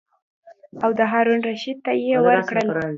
[0.83, 2.67] او د هارون الرشید ته یې ورکړل.